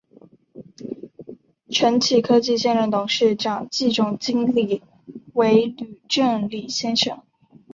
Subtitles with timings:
[1.69, 4.81] 承启科技现任董事长暨总经理
[5.33, 7.21] 为吕礼正先生。